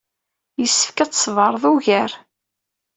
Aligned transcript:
Yessefk 0.59 0.97
ad 0.99 1.11
tṣebreḍ 1.11 1.63
ugar. 1.73 2.11